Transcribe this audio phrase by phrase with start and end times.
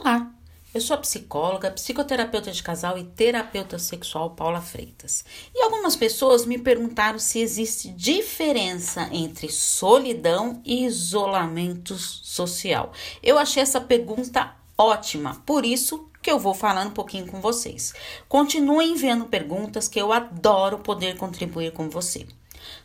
[0.00, 0.30] Olá,
[0.72, 5.24] eu sou a psicóloga, psicoterapeuta de casal e terapeuta sexual Paula Freitas.
[5.52, 12.92] E algumas pessoas me perguntaram se existe diferença entre solidão e isolamento social.
[13.20, 17.92] Eu achei essa pergunta ótima, por isso que eu vou falar um pouquinho com vocês.
[18.28, 22.24] Continuem enviando perguntas que eu adoro poder contribuir com você.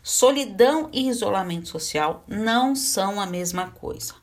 [0.02, 4.14] Solidão e isolamento social não são a mesma coisa.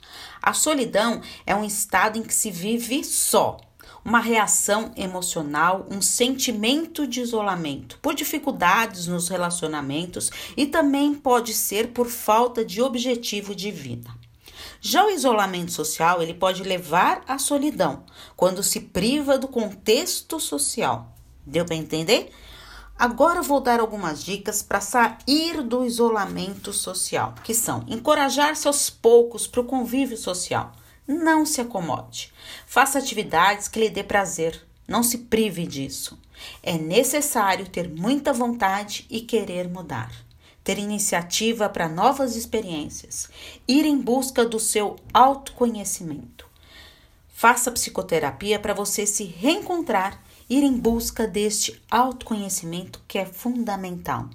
[0.42, 3.58] A solidão é um estado em que se vive só,
[4.04, 11.90] uma reação emocional, um sentimento de isolamento, por dificuldades nos relacionamentos e também pode ser
[11.90, 14.10] por falta de objetivo de vida.
[14.80, 18.04] Já o isolamento social, ele pode levar à solidão,
[18.36, 21.16] quando se priva do contexto social.
[21.46, 22.32] Deu para entender?
[23.02, 29.48] Agora vou dar algumas dicas para sair do isolamento social, que são encorajar-se aos poucos
[29.48, 30.72] para o convívio social.
[31.08, 32.32] Não se acomode.
[32.68, 34.64] Faça atividades que lhe dê prazer.
[34.88, 36.16] Não se prive disso.
[36.62, 40.12] É necessário ter muita vontade e querer mudar.
[40.64, 43.32] Ter iniciativa para novas experiências.
[43.68, 46.46] Ir em busca do seu autoconhecimento.
[47.34, 50.22] Faça psicoterapia para você se reencontrar
[50.52, 54.30] ir em busca deste autoconhecimento que é fundamental.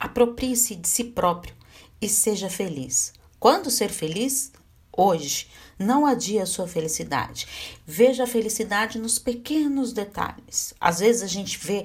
[0.00, 1.54] Aproprie-se de si próprio
[2.00, 3.12] e seja feliz.
[3.38, 4.52] Quando ser feliz?
[4.90, 5.48] Hoje.
[5.78, 7.46] Não adie a sua felicidade.
[7.86, 10.72] Veja a felicidade nos pequenos detalhes.
[10.80, 11.84] Às vezes a gente vê,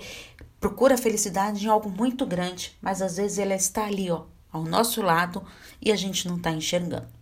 [0.58, 4.64] procura a felicidade em algo muito grande, mas às vezes ela está ali, ó, ao
[4.64, 5.46] nosso lado
[5.82, 7.19] e a gente não está enxergando.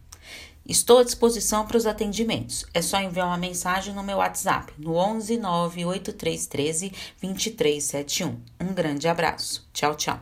[0.68, 2.66] Estou à disposição para os atendimentos.
[2.74, 8.40] É só enviar uma mensagem no meu WhatsApp no 11 98313 2371.
[8.60, 9.66] Um grande abraço.
[9.72, 10.20] Tchau, tchau.